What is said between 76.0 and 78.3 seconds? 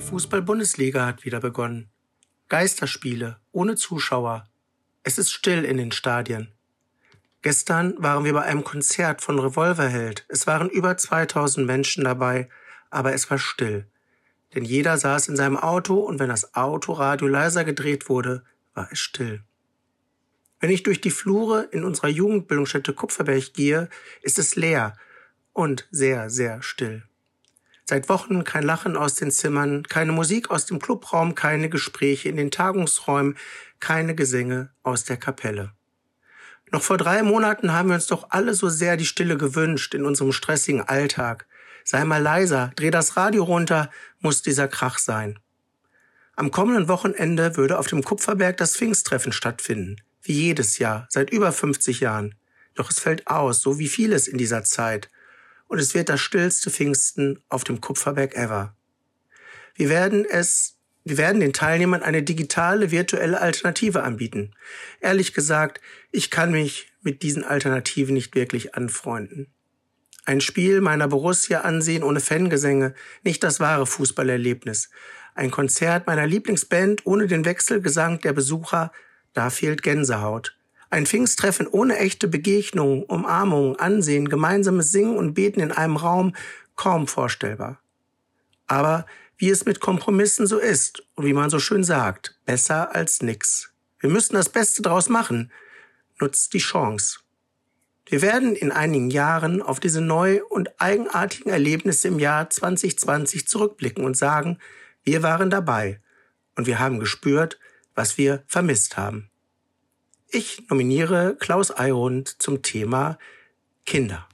meiner Lieblingsband ohne den Wechselgesang